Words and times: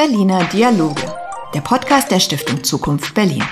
Berliner 0.00 0.42
Dialoge, 0.44 1.02
der 1.52 1.60
Podcast 1.60 2.10
der 2.10 2.20
Stiftung 2.20 2.64
Zukunft 2.64 3.12
Berlin. 3.12 3.44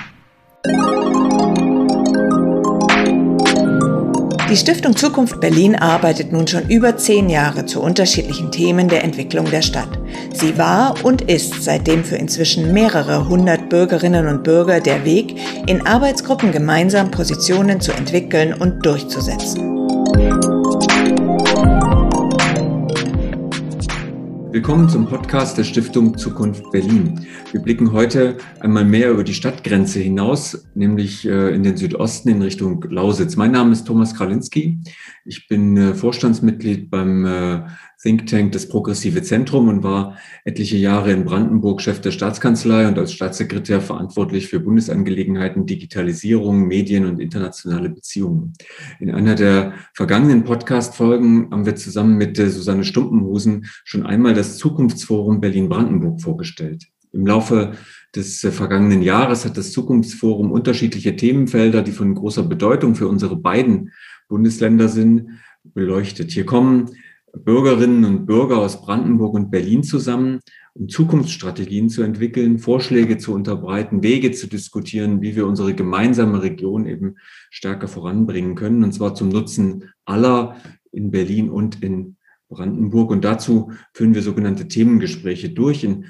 Die 4.49 4.57
Stiftung 4.57 4.95
Zukunft 4.95 5.39
Berlin 5.41 5.75
arbeitet 5.75 6.31
nun 6.31 6.47
schon 6.47 6.67
über 6.67 6.97
zehn 6.97 7.29
Jahre 7.29 7.67
zu 7.67 7.83
unterschiedlichen 7.83 8.51
Themen 8.51 8.87
der 8.87 9.03
Entwicklung 9.03 9.47
der 9.51 9.61
Stadt. 9.61 9.99
Sie 10.33 10.57
war 10.57 10.95
und 11.05 11.21
ist 11.21 11.61
seitdem 11.61 12.03
für 12.03 12.15
inzwischen 12.15 12.73
mehrere 12.73 13.29
hundert 13.29 13.69
Bürgerinnen 13.69 14.25
und 14.25 14.43
Bürger 14.43 14.79
der 14.79 15.05
Weg, 15.05 15.35
in 15.67 15.85
Arbeitsgruppen 15.85 16.51
gemeinsam 16.51 17.11
Positionen 17.11 17.79
zu 17.79 17.91
entwickeln 17.91 18.55
und 18.55 18.83
durchzusetzen. 18.83 19.78
Willkommen 24.51 24.89
zum 24.89 25.05
Podcast 25.05 25.59
der 25.59 25.63
Stiftung 25.63 26.17
Zukunft 26.17 26.71
Berlin. 26.71 27.27
Wir 27.51 27.61
blicken 27.61 27.93
heute 27.93 28.37
einmal 28.59 28.83
mehr 28.83 29.11
über 29.11 29.23
die 29.23 29.35
Stadtgrenze 29.35 29.99
hinaus, 29.99 30.65
nämlich 30.73 31.23
äh, 31.27 31.53
in 31.53 31.61
den 31.61 31.77
Südosten 31.77 32.29
in 32.29 32.41
Richtung 32.41 32.83
Lausitz. 32.89 33.35
Mein 33.35 33.51
Name 33.51 33.73
ist 33.73 33.85
Thomas 33.85 34.15
Kralinski. 34.15 34.79
Ich 35.23 35.47
bin 35.47 35.77
äh, 35.77 35.93
Vorstandsmitglied 35.93 36.89
beim 36.89 37.25
äh, 37.25 37.61
Think 38.01 38.27
Tank 38.27 38.53
das 38.53 38.69
Progressive 38.69 39.21
Zentrum 39.23 39.67
und 39.67 39.83
war 39.83 40.17
etliche 40.45 40.77
Jahre 40.77 41.11
in 41.11 41.25
Brandenburg 41.25 41.81
Chef 41.81 41.99
der 41.99 42.11
Staatskanzlei 42.11 42.87
und 42.87 42.97
als 42.97 43.11
Staatssekretär 43.11 43.81
verantwortlich 43.81 44.47
für 44.47 44.61
Bundesangelegenheiten, 44.61 45.65
Digitalisierung, 45.65 46.65
Medien 46.65 47.05
und 47.05 47.19
internationale 47.19 47.89
Beziehungen. 47.89 48.53
In 49.01 49.11
einer 49.11 49.35
der 49.35 49.73
vergangenen 49.93 50.45
Podcast-Folgen 50.45 51.51
haben 51.51 51.65
wir 51.65 51.75
zusammen 51.75 52.15
mit 52.15 52.37
Susanne 52.37 52.85
Stumpenhusen 52.85 53.65
schon 53.83 54.05
einmal 54.05 54.33
das 54.33 54.57
Zukunftsforum 54.57 55.41
Berlin-Brandenburg 55.41 56.21
vorgestellt. 56.21 56.85
Im 57.11 57.27
Laufe 57.27 57.73
des 58.15 58.39
vergangenen 58.39 59.01
Jahres 59.01 59.43
hat 59.43 59.57
das 59.57 59.73
Zukunftsforum 59.73 60.53
unterschiedliche 60.53 61.17
Themenfelder, 61.17 61.81
die 61.81 61.91
von 61.91 62.15
großer 62.15 62.43
Bedeutung 62.43 62.95
für 62.95 63.09
unsere 63.09 63.35
beiden 63.35 63.91
Bundesländer 64.29 64.87
sind, 64.87 65.41
beleuchtet. 65.63 66.31
Hier 66.31 66.45
kommen 66.45 66.91
Bürgerinnen 67.35 68.05
und 68.05 68.25
Bürger 68.25 68.57
aus 68.57 68.81
Brandenburg 68.81 69.33
und 69.33 69.51
Berlin 69.51 69.83
zusammen, 69.83 70.39
um 70.73 70.87
Zukunftsstrategien 70.87 71.89
zu 71.89 72.03
entwickeln, 72.03 72.59
Vorschläge 72.59 73.17
zu 73.17 73.33
unterbreiten, 73.33 74.03
Wege 74.03 74.31
zu 74.31 74.47
diskutieren, 74.47 75.21
wie 75.21 75.35
wir 75.35 75.47
unsere 75.47 75.73
gemeinsame 75.73 76.41
Region 76.41 76.85
eben 76.85 77.15
stärker 77.49 77.87
voranbringen 77.87 78.55
können, 78.55 78.83
und 78.83 78.93
zwar 78.93 79.15
zum 79.15 79.29
Nutzen 79.29 79.85
aller 80.05 80.57
in 80.91 81.11
Berlin 81.11 81.49
und 81.49 81.83
in 81.83 82.17
Brandenburg. 82.49 83.11
Und 83.11 83.23
dazu 83.23 83.71
führen 83.93 84.15
wir 84.15 84.21
sogenannte 84.21 84.67
Themengespräche 84.67 85.49
durch. 85.49 85.83
In 85.83 86.05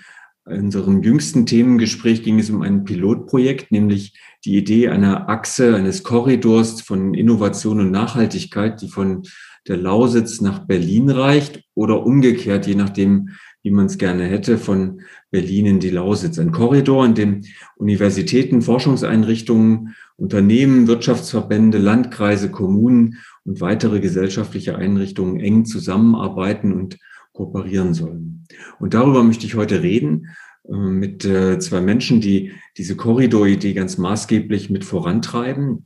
unserem 0.46 1.04
jüngsten 1.04 1.46
Themengespräch 1.46 2.24
ging 2.24 2.40
es 2.40 2.50
um 2.50 2.62
ein 2.62 2.84
Pilotprojekt, 2.84 3.72
nämlich 3.72 4.18
die 4.46 4.58
Idee 4.58 4.90
einer 4.90 5.30
Achse, 5.30 5.76
eines 5.76 6.04
Korridors 6.04 6.82
von 6.82 7.14
Innovation 7.14 7.82
und 7.82 7.92
Nachhaltigkeit, 7.92 8.82
die 8.82 8.88
von 8.88 9.24
der 9.70 9.78
Lausitz 9.78 10.42
nach 10.42 10.66
Berlin 10.66 11.10
reicht 11.10 11.64
oder 11.76 12.06
umgekehrt, 12.06 12.68
je 12.68 12.76
nachdem, 12.76 13.30
wie 13.62 13.72
man 13.72 13.86
es 13.86 13.98
gerne 13.98 14.24
hätte, 14.26 14.58
von 14.58 15.02
Berlin 15.32 15.66
in 15.66 15.80
die 15.80 15.92
Lausitz. 15.92 16.40
Ein 16.40 16.52
Korridor, 16.52 17.06
in 17.06 17.14
dem 17.14 17.42
Universitäten, 17.78 18.62
Forschungseinrichtungen, 18.62 19.96
Unternehmen, 20.18 20.88
Wirtschaftsverbände, 20.88 21.78
Landkreise, 21.78 22.50
Kommunen 22.50 23.18
und 23.46 23.62
weitere 23.62 24.00
gesellschaftliche 24.00 24.76
Einrichtungen 24.76 25.40
eng 25.40 25.66
zusammenarbeiten 25.66 26.74
und 26.74 26.98
kooperieren 27.32 27.94
sollen. 27.94 28.48
Und 28.80 28.94
darüber 28.94 29.24
möchte 29.24 29.46
ich 29.46 29.56
heute 29.56 29.84
reden 29.84 30.28
äh, 30.68 30.74
mit 30.74 31.26
äh, 31.26 31.60
zwei 31.60 31.80
Menschen, 31.80 32.22
die 32.22 32.52
diese 32.78 32.96
Korridor-Idee 32.96 33.74
ganz 33.74 33.98
maßgeblich 33.98 34.70
mit 34.70 34.84
vorantreiben. 34.84 35.86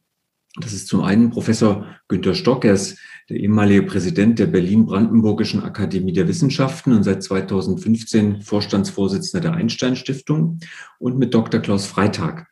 Das 0.61 0.71
ist 0.71 0.87
zum 0.87 1.01
einen 1.01 1.31
Professor 1.31 1.87
Günter 2.07 2.35
Stock, 2.35 2.63
er 2.63 2.73
ist 2.73 2.99
der 3.27 3.37
ehemalige 3.37 3.81
Präsident 3.83 4.37
der 4.37 4.45
Berlin-Brandenburgischen 4.45 5.63
Akademie 5.63 6.13
der 6.13 6.27
Wissenschaften 6.27 6.91
und 6.91 7.03
seit 7.03 7.23
2015 7.23 8.41
Vorstandsvorsitzender 8.41 9.49
der 9.49 9.57
Einstein 9.57 9.95
Stiftung 9.95 10.59
und 10.99 11.17
mit 11.17 11.33
Dr. 11.33 11.59
Klaus 11.59 11.87
Freitag, 11.87 12.45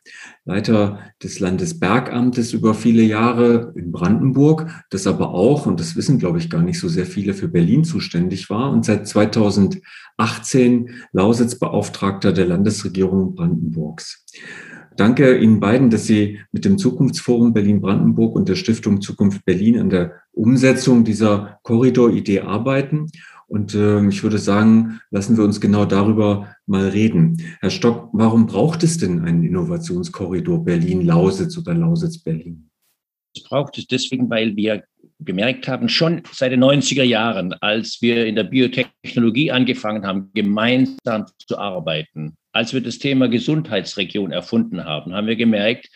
Leiter 0.44 0.98
des 1.22 1.38
Landesbergamtes 1.38 2.52
über 2.52 2.74
viele 2.74 3.02
Jahre 3.02 3.72
in 3.76 3.92
Brandenburg, 3.92 4.68
das 4.90 5.06
aber 5.06 5.30
auch, 5.32 5.66
und 5.66 5.78
das 5.78 5.94
wissen, 5.94 6.18
glaube 6.18 6.38
ich, 6.38 6.50
gar 6.50 6.62
nicht 6.62 6.80
so 6.80 6.88
sehr 6.88 7.06
viele, 7.06 7.34
für 7.34 7.48
Berlin 7.48 7.84
zuständig 7.84 8.50
war 8.50 8.72
und 8.72 8.84
seit 8.84 9.06
2018 9.06 10.90
Lausitzbeauftragter 11.12 12.32
der 12.32 12.46
Landesregierung 12.46 13.36
Brandenburgs. 13.36 14.24
Danke 14.96 15.38
Ihnen 15.38 15.60
beiden, 15.60 15.90
dass 15.90 16.06
Sie 16.06 16.40
mit 16.52 16.64
dem 16.64 16.78
Zukunftsforum 16.78 17.52
Berlin-Brandenburg 17.52 18.34
und 18.34 18.48
der 18.48 18.56
Stiftung 18.56 19.00
Zukunft 19.00 19.44
Berlin 19.44 19.78
an 19.78 19.90
der 19.90 20.12
Umsetzung 20.32 21.04
dieser 21.04 21.58
Korridor-Idee 21.62 22.40
arbeiten. 22.40 23.08
Und 23.46 23.74
äh, 23.74 24.06
ich 24.08 24.22
würde 24.22 24.38
sagen, 24.38 25.00
lassen 25.10 25.36
wir 25.36 25.44
uns 25.44 25.60
genau 25.60 25.84
darüber 25.84 26.54
mal 26.66 26.88
reden. 26.88 27.42
Herr 27.60 27.70
Stock, 27.70 28.08
warum 28.12 28.46
braucht 28.46 28.82
es 28.82 28.96
denn 28.98 29.20
einen 29.20 29.44
Innovationskorridor 29.44 30.64
Berlin-Lausitz 30.64 31.58
oder 31.58 31.74
Lausitz-Berlin? 31.74 32.70
Es 33.34 33.42
braucht 33.42 33.78
es 33.78 33.86
deswegen, 33.86 34.28
weil 34.30 34.56
wir 34.56 34.84
gemerkt 35.24 35.68
haben, 35.68 35.88
schon 35.88 36.22
seit 36.32 36.52
den 36.52 36.62
90er 36.62 37.02
Jahren, 37.02 37.52
als 37.54 38.00
wir 38.00 38.26
in 38.26 38.36
der 38.36 38.44
Biotechnologie 38.44 39.50
angefangen 39.50 40.06
haben, 40.06 40.30
gemeinsam 40.34 41.26
zu 41.46 41.58
arbeiten, 41.58 42.36
als 42.52 42.72
wir 42.74 42.80
das 42.80 42.98
Thema 42.98 43.28
Gesundheitsregion 43.28 44.32
erfunden 44.32 44.84
haben, 44.84 45.14
haben 45.14 45.26
wir 45.26 45.36
gemerkt, 45.36 45.88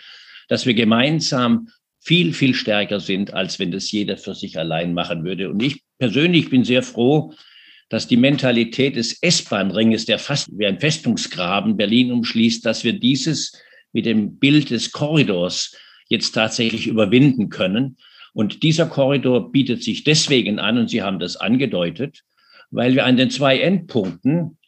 dass 0.48 0.66
wir 0.66 0.74
gemeinsam 0.74 1.68
viel, 2.00 2.32
viel 2.32 2.54
stärker 2.54 3.00
sind, 3.00 3.34
als 3.34 3.58
wenn 3.58 3.72
das 3.72 3.90
jeder 3.90 4.16
für 4.16 4.34
sich 4.34 4.58
allein 4.58 4.94
machen 4.94 5.24
würde. 5.24 5.50
Und 5.50 5.62
ich 5.62 5.82
persönlich 5.98 6.50
bin 6.50 6.64
sehr 6.64 6.82
froh, 6.82 7.34
dass 7.88 8.06
die 8.06 8.16
Mentalität 8.16 8.96
des 8.96 9.22
S-Bahn-Ringes, 9.22 10.06
der 10.06 10.18
fast 10.18 10.48
wie 10.56 10.66
ein 10.66 10.80
Festungsgraben 10.80 11.76
Berlin 11.76 12.12
umschließt, 12.12 12.64
dass 12.64 12.84
wir 12.84 12.92
dieses 12.92 13.60
mit 13.92 14.06
dem 14.06 14.38
Bild 14.38 14.70
des 14.70 14.92
Korridors 14.92 15.76
jetzt 16.08 16.32
tatsächlich 16.32 16.86
überwinden 16.86 17.48
können. 17.48 17.96
Und 18.36 18.62
dieser 18.62 18.84
Korridor 18.84 19.50
bietet 19.50 19.82
sich 19.82 20.04
deswegen 20.04 20.58
an, 20.58 20.76
und 20.76 20.90
Sie 20.90 21.02
haben 21.02 21.18
das 21.18 21.38
angedeutet, 21.38 22.20
weil 22.70 22.94
wir 22.94 23.06
an 23.06 23.16
den 23.16 23.30
zwei 23.30 23.58
Endpunkten 23.58 24.58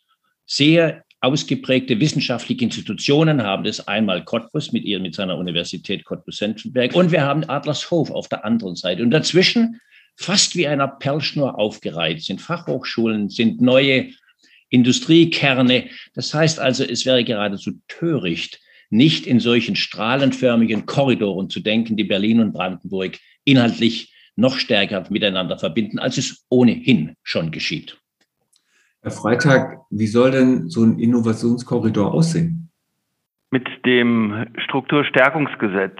sehr 0.46 1.04
ausgeprägte 1.20 2.00
wissenschaftliche 2.00 2.64
Institutionen 2.64 3.42
haben. 3.42 3.64
Das 3.64 3.86
einmal 3.86 4.24
Cottbus 4.24 4.72
mit, 4.72 4.84
ihr, 4.84 5.00
mit 5.00 5.14
seiner 5.14 5.36
Universität 5.36 6.06
Cottbus-Senftenberg 6.06 6.94
und 6.94 7.12
wir 7.12 7.20
haben 7.20 7.44
Adlershof 7.44 8.10
auf 8.10 8.26
der 8.28 8.42
anderen 8.46 8.74
Seite. 8.74 9.02
Und 9.02 9.10
dazwischen, 9.10 9.78
fast 10.16 10.56
wie 10.56 10.66
einer 10.66 10.88
Perlschnur 10.88 11.58
aufgereiht, 11.58 12.22
sind 12.22 12.40
Fachhochschulen, 12.40 13.28
sind 13.28 13.60
neue 13.60 14.06
Industriekerne. 14.70 15.90
Das 16.14 16.32
heißt 16.32 16.58
also, 16.58 16.84
es 16.84 17.04
wäre 17.04 17.22
geradezu 17.22 17.72
töricht, 17.86 18.60
nicht 18.88 19.26
in 19.26 19.40
solchen 19.40 19.76
strahlenförmigen 19.76 20.86
Korridoren 20.86 21.50
zu 21.50 21.60
denken, 21.60 21.98
die 21.98 22.04
Berlin 22.04 22.40
und 22.40 22.54
Brandenburg 22.54 23.18
inhaltlich 23.48 24.14
noch 24.36 24.56
stärker 24.56 25.04
miteinander 25.10 25.58
verbinden, 25.58 25.98
als 25.98 26.16
es 26.18 26.46
ohnehin 26.48 27.16
schon 27.22 27.50
geschieht. 27.50 27.98
Herr 29.02 29.10
Freitag, 29.10 29.78
wie 29.90 30.06
soll 30.06 30.30
denn 30.30 30.68
so 30.68 30.84
ein 30.84 30.98
Innovationskorridor 30.98 32.12
aussehen? 32.12 32.70
Mit 33.50 33.66
dem 33.86 34.46
Strukturstärkungsgesetz 34.64 35.96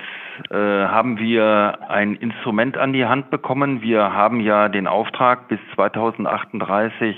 äh, 0.51 0.55
haben 0.55 1.19
wir 1.19 1.79
ein 1.89 2.15
Instrument 2.17 2.77
an 2.77 2.93
die 2.93 3.07
Hand 3.07 3.31
bekommen. 3.31 3.81
Wir 3.81 4.13
haben 4.13 4.41
ja 4.41 4.69
den 4.69 4.87
Auftrag, 4.87 5.49
bis 5.49 5.59
2038 5.75 7.17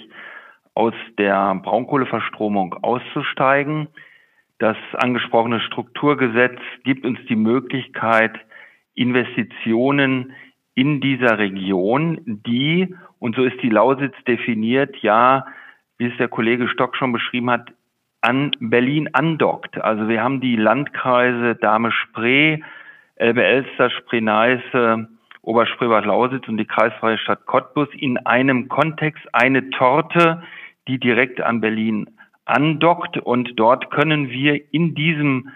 aus 0.74 0.94
der 1.18 1.56
Braunkohleverstromung 1.56 2.74
auszusteigen. 2.74 3.88
Das 4.59 4.77
angesprochene 4.92 5.60
Strukturgesetz 5.60 6.60
gibt 6.84 7.04
uns 7.04 7.18
die 7.28 7.36
Möglichkeit, 7.36 8.38
Investitionen 9.00 10.32
in 10.74 11.00
dieser 11.00 11.38
Region, 11.38 12.20
die, 12.26 12.94
und 13.18 13.34
so 13.34 13.44
ist 13.44 13.60
die 13.62 13.70
Lausitz 13.70 14.14
definiert, 14.26 14.97
ja 14.98 15.47
wie 16.00 16.06
es 16.06 16.16
der 16.16 16.28
Kollege 16.28 16.66
Stock 16.68 16.97
schon 16.97 17.12
beschrieben 17.12 17.50
hat, 17.50 17.70
an 18.22 18.52
Berlin 18.58 19.10
andockt. 19.12 19.78
Also 19.78 20.08
wir 20.08 20.22
haben 20.22 20.41
die 20.41 20.56
Landkreise 20.56 21.56
Dahme-Spree, 21.56 22.60
Elbe-Elster, 23.16 23.91
Spree-Neiße, 23.91 25.08
Oberspreebad 25.42 26.06
Lausitz 26.06 26.48
und 26.48 26.56
die 26.56 26.64
kreisfreie 26.64 27.18
Stadt 27.18 27.44
Cottbus 27.44 27.88
in 27.92 28.16
einem 28.18 28.68
Kontext 28.68 29.22
eine 29.34 29.68
Torte, 29.70 30.42
die 30.88 30.98
direkt 30.98 31.42
an 31.42 31.60
Berlin 31.60 32.06
andockt 32.46 33.18
und 33.18 33.53
dort 33.56 33.91
können 33.91 34.30
wir 34.30 34.72
in 34.72 34.94
diesem, 34.94 35.50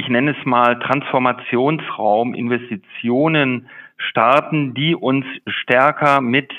ich 0.00 0.08
nenne 0.08 0.30
es 0.30 0.46
mal 0.46 0.78
Transformationsraum, 0.78 2.32
Investitionen 2.32 3.68
starten, 3.98 4.72
die 4.72 4.94
uns 4.94 5.26
stärker 5.46 6.22
mit 6.22 6.50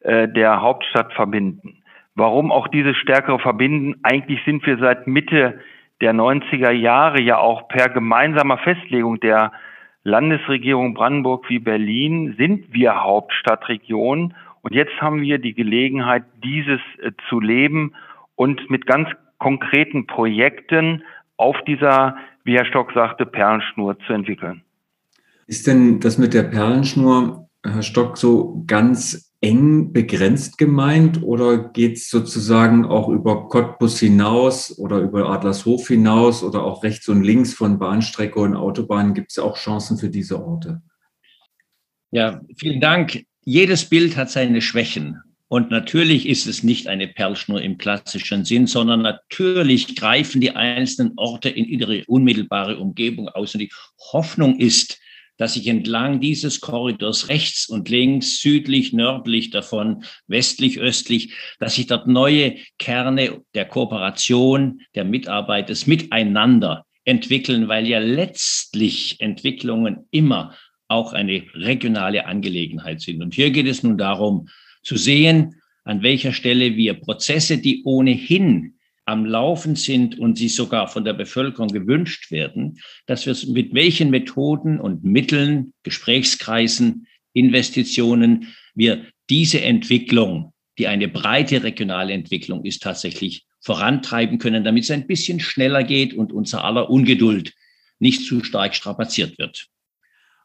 äh, 0.00 0.26
der 0.26 0.60
Hauptstadt 0.60 1.12
verbinden. 1.12 1.78
Warum 2.16 2.50
auch 2.50 2.66
diese 2.66 2.94
stärkere 2.96 3.38
Verbinden? 3.38 4.00
Eigentlich 4.02 4.40
sind 4.44 4.66
wir 4.66 4.78
seit 4.78 5.06
Mitte 5.06 5.60
der 6.00 6.12
90er 6.12 6.72
Jahre 6.72 7.20
ja 7.20 7.38
auch 7.38 7.68
per 7.68 7.88
gemeinsamer 7.88 8.58
Festlegung 8.58 9.20
der 9.20 9.52
Landesregierung 10.02 10.94
Brandenburg 10.94 11.48
wie 11.48 11.60
Berlin 11.60 12.34
sind 12.36 12.72
wir 12.72 13.00
Hauptstadtregion. 13.04 14.34
Und 14.62 14.74
jetzt 14.74 15.00
haben 15.00 15.22
wir 15.22 15.38
die 15.38 15.54
Gelegenheit, 15.54 16.24
dieses 16.42 16.80
äh, 17.00 17.12
zu 17.28 17.38
leben 17.38 17.94
und 18.34 18.68
mit 18.70 18.86
ganz 18.86 19.08
konkreten 19.38 20.08
Projekten 20.08 21.04
auf 21.36 21.56
dieser, 21.62 22.16
wie 22.48 22.54
Herr 22.54 22.64
Stock 22.64 22.92
sagte, 22.94 23.26
Perlenschnur 23.26 23.98
zu 24.06 24.14
entwickeln. 24.14 24.62
Ist 25.46 25.66
denn 25.66 26.00
das 26.00 26.16
mit 26.16 26.32
der 26.32 26.44
Perlenschnur, 26.44 27.50
Herr 27.62 27.82
Stock, 27.82 28.16
so 28.16 28.64
ganz 28.66 29.34
eng 29.42 29.92
begrenzt 29.92 30.56
gemeint 30.56 31.22
oder 31.22 31.58
geht 31.58 31.98
es 31.98 32.08
sozusagen 32.08 32.86
auch 32.86 33.10
über 33.10 33.48
Cottbus 33.48 34.00
hinaus 34.00 34.78
oder 34.78 34.98
über 34.98 35.28
Adlershof 35.28 35.88
hinaus 35.88 36.42
oder 36.42 36.64
auch 36.64 36.82
rechts 36.82 37.06
und 37.10 37.22
links 37.22 37.52
von 37.52 37.78
Bahnstrecke 37.78 38.40
und 38.40 38.56
Autobahn? 38.56 39.12
Gibt 39.12 39.30
es 39.30 39.38
auch 39.38 39.58
Chancen 39.58 39.98
für 39.98 40.08
diese 40.08 40.42
Orte? 40.42 40.80
Ja, 42.12 42.40
vielen 42.56 42.80
Dank. 42.80 43.24
Jedes 43.44 43.90
Bild 43.90 44.16
hat 44.16 44.30
seine 44.30 44.62
Schwächen. 44.62 45.20
Und 45.48 45.70
natürlich 45.70 46.28
ist 46.28 46.46
es 46.46 46.62
nicht 46.62 46.88
eine 46.88 47.08
Perlschnur 47.08 47.62
im 47.62 47.78
klassischen 47.78 48.44
Sinn, 48.44 48.66
sondern 48.66 49.00
natürlich 49.00 49.96
greifen 49.96 50.42
die 50.42 50.50
einzelnen 50.50 51.14
Orte 51.16 51.48
in 51.48 51.64
ihre 51.64 52.04
unmittelbare 52.06 52.76
Umgebung 52.76 53.28
aus. 53.28 53.54
Und 53.54 53.60
die 53.60 53.72
Hoffnung 54.12 54.58
ist, 54.58 55.00
dass 55.38 55.54
sich 55.54 55.66
entlang 55.68 56.20
dieses 56.20 56.60
Korridors 56.60 57.28
rechts 57.28 57.68
und 57.68 57.88
links, 57.88 58.40
südlich, 58.40 58.92
nördlich 58.92 59.50
davon, 59.50 60.04
westlich, 60.26 60.78
östlich, 60.80 61.32
dass 61.60 61.76
sich 61.76 61.86
dort 61.86 62.06
neue 62.08 62.56
Kerne 62.78 63.40
der 63.54 63.64
Kooperation, 63.64 64.82
der 64.94 65.04
Mitarbeit, 65.04 65.70
des 65.70 65.86
Miteinander 65.86 66.84
entwickeln, 67.04 67.68
weil 67.68 67.86
ja 67.86 68.00
letztlich 68.00 69.20
Entwicklungen 69.20 70.06
immer 70.10 70.54
auch 70.88 71.12
eine 71.12 71.44
regionale 71.54 72.26
Angelegenheit 72.26 73.00
sind. 73.00 73.22
Und 73.22 73.34
hier 73.34 73.50
geht 73.50 73.66
es 73.66 73.82
nun 73.82 73.96
darum, 73.96 74.48
zu 74.88 74.96
sehen, 74.96 75.56
an 75.84 76.02
welcher 76.02 76.32
Stelle 76.32 76.74
wir 76.76 76.94
Prozesse, 76.94 77.58
die 77.58 77.82
ohnehin 77.84 78.78
am 79.04 79.26
Laufen 79.26 79.76
sind 79.76 80.18
und 80.18 80.38
sie 80.38 80.48
sogar 80.48 80.88
von 80.88 81.04
der 81.04 81.12
Bevölkerung 81.12 81.68
gewünscht 81.68 82.30
werden, 82.30 82.78
dass 83.06 83.26
wir 83.26 83.36
mit 83.52 83.74
welchen 83.74 84.08
Methoden 84.08 84.80
und 84.80 85.04
Mitteln, 85.04 85.74
Gesprächskreisen, 85.82 87.06
Investitionen 87.34 88.54
wir 88.74 89.04
diese 89.28 89.60
Entwicklung, 89.60 90.54
die 90.78 90.88
eine 90.88 91.08
breite 91.08 91.62
regionale 91.62 92.14
Entwicklung 92.14 92.64
ist, 92.64 92.82
tatsächlich 92.82 93.44
vorantreiben 93.60 94.38
können, 94.38 94.64
damit 94.64 94.84
es 94.84 94.90
ein 94.90 95.06
bisschen 95.06 95.38
schneller 95.38 95.84
geht 95.84 96.14
und 96.14 96.32
unser 96.32 96.64
aller 96.64 96.88
Ungeduld 96.88 97.52
nicht 97.98 98.24
zu 98.24 98.42
stark 98.42 98.74
strapaziert 98.74 99.38
wird. 99.38 99.68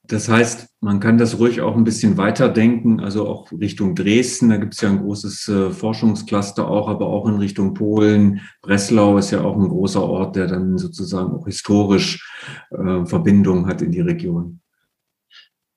Das 0.05 0.27
heißt, 0.27 0.67
man 0.81 0.99
kann 0.99 1.17
das 1.17 1.39
ruhig 1.39 1.61
auch 1.61 1.77
ein 1.77 1.85
bisschen 1.85 2.17
weiterdenken, 2.17 2.99
also 2.99 3.25
auch 3.25 3.49
Richtung 3.53 3.95
Dresden, 3.95 4.49
da 4.49 4.57
gibt 4.57 4.73
es 4.73 4.81
ja 4.81 4.89
ein 4.89 4.99
großes 4.99 5.47
äh, 5.47 5.71
Forschungscluster 5.71 6.67
auch, 6.67 6.89
aber 6.89 7.07
auch 7.07 7.25
in 7.25 7.35
Richtung 7.35 7.73
Polen. 7.73 8.41
Breslau 8.61 9.17
ist 9.17 9.31
ja 9.31 9.41
auch 9.41 9.55
ein 9.55 9.69
großer 9.69 10.03
Ort, 10.03 10.35
der 10.35 10.47
dann 10.47 10.77
sozusagen 10.77 11.31
auch 11.31 11.45
historisch 11.45 12.29
äh, 12.71 13.05
Verbindung 13.05 13.65
hat 13.65 13.81
in 13.81 13.91
die 13.91 14.01
Region. 14.01 14.59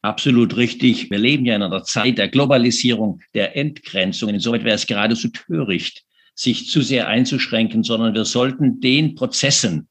Absolut 0.03 0.57
richtig. 0.57 1.09
Wir 1.11 1.19
leben 1.19 1.47
ja 1.47 1.55
in 1.55 1.63
einer 1.63 1.85
Zeit 1.85 2.19
der 2.19 2.29
Globalisierung, 2.29 3.21
der 3.35 3.57
Entgrenzung. 3.57 4.31
Insoweit 4.31 4.65
wäre 4.65 4.75
es 4.75 4.87
geradezu 4.87 5.29
töricht, 5.29 6.05
sich 6.35 6.69
zu 6.69 6.83
sehr 6.83 7.07
einzuschränken, 7.07 7.85
sondern 7.85 8.15
wir 8.15 8.25
sollten 8.25 8.81
den 8.81 9.15
Prozessen, 9.15 9.89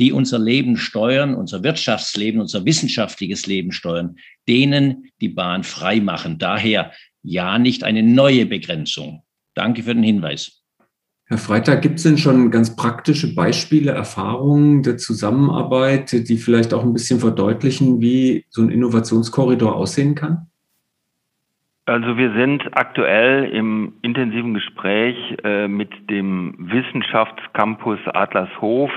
die 0.00 0.12
unser 0.12 0.38
Leben 0.38 0.76
steuern, 0.76 1.34
unser 1.34 1.62
Wirtschaftsleben, 1.62 2.40
unser 2.40 2.64
wissenschaftliches 2.64 3.46
Leben 3.46 3.70
steuern, 3.70 4.16
denen 4.48 5.10
die 5.20 5.28
Bahn 5.28 5.62
frei 5.62 6.00
machen. 6.00 6.38
Daher 6.38 6.92
ja 7.22 7.58
nicht 7.58 7.84
eine 7.84 8.02
neue 8.02 8.46
Begrenzung. 8.46 9.22
Danke 9.54 9.82
für 9.82 9.94
den 9.94 10.02
Hinweis. 10.02 10.64
Herr 11.26 11.38
Freitag, 11.38 11.82
gibt 11.82 11.98
es 11.98 12.02
denn 12.02 12.18
schon 12.18 12.50
ganz 12.50 12.74
praktische 12.74 13.34
Beispiele, 13.36 13.92
Erfahrungen 13.92 14.82
der 14.82 14.96
Zusammenarbeit, 14.96 16.10
die 16.28 16.38
vielleicht 16.38 16.74
auch 16.74 16.82
ein 16.82 16.92
bisschen 16.92 17.20
verdeutlichen, 17.20 18.00
wie 18.00 18.46
so 18.48 18.62
ein 18.62 18.70
Innovationskorridor 18.70 19.76
aussehen 19.76 20.16
kann? 20.16 20.48
Also 21.84 22.16
wir 22.16 22.32
sind 22.32 22.62
aktuell 22.76 23.44
im 23.52 23.94
intensiven 24.02 24.54
Gespräch 24.54 25.16
äh, 25.44 25.68
mit 25.68 25.90
dem 26.08 26.54
Wissenschaftscampus 26.58 28.00
Adlershof 28.06 28.90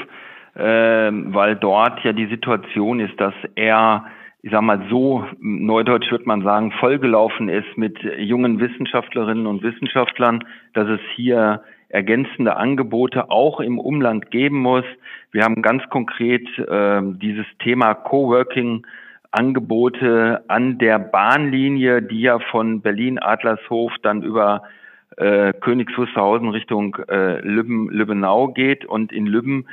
weil 0.55 1.55
dort 1.55 2.03
ja 2.03 2.13
die 2.13 2.27
Situation 2.27 2.99
ist, 2.99 3.19
dass 3.19 3.33
er, 3.55 4.05
ich 4.41 4.51
sag 4.51 4.61
mal 4.61 4.85
so, 4.89 5.25
neudeutsch 5.39 6.11
würde 6.11 6.25
man 6.25 6.43
sagen, 6.43 6.71
vollgelaufen 6.79 7.49
ist 7.49 7.77
mit 7.77 7.97
jungen 8.17 8.59
Wissenschaftlerinnen 8.59 9.47
und 9.47 9.63
Wissenschaftlern, 9.63 10.43
dass 10.73 10.87
es 10.87 10.99
hier 11.15 11.63
ergänzende 11.93 12.57
Angebote 12.57 13.29
auch 13.29 13.59
im 13.59 13.79
Umland 13.79 14.31
geben 14.31 14.57
muss. 14.57 14.85
Wir 15.31 15.43
haben 15.43 15.61
ganz 15.61 15.83
konkret 15.89 16.47
äh, 16.57 17.01
dieses 17.03 17.45
Thema 17.59 17.93
Coworking 17.93 18.85
Angebote 19.29 20.43
an 20.47 20.77
der 20.77 20.99
Bahnlinie, 20.99 22.01
die 22.01 22.21
ja 22.21 22.39
von 22.39 22.81
Berlin-Adlershof 22.81 23.91
dann 24.01 24.21
über 24.21 24.63
äh, 25.17 25.53
Königs 25.53 25.97
Wusterhausen 25.97 26.49
Richtung 26.49 26.95
äh, 27.09 27.39
Lübben, 27.41 27.89
Lübbenau 27.89 28.49
geht. 28.49 28.85
Und 28.85 29.11
in 29.11 29.25
Lübben 29.25 29.65